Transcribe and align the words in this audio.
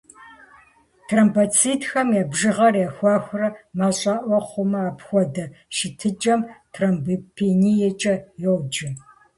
Тромбоцитхэм 1.07 2.07
я 2.21 2.23
бжыгъэр 2.31 2.75
ехуэхрэ 2.87 3.47
мащӏэӏуэ 3.77 4.39
хъумэ, 4.47 4.79
апхуэдэ 4.89 5.45
щытыкӏэм 5.75 6.39
тромбопениекӏэ 6.73 8.13
йоджэ. 8.43 8.89